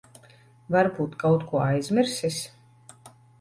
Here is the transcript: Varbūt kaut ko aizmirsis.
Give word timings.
Varbūt 0.75 1.13
kaut 1.23 1.45
ko 1.51 1.61
aizmirsis. 1.67 2.41